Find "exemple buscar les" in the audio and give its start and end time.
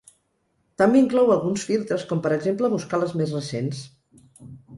2.39-3.15